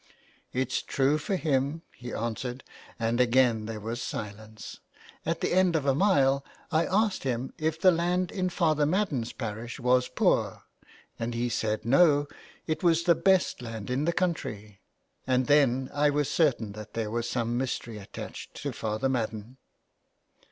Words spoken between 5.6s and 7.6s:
of a mile I asked him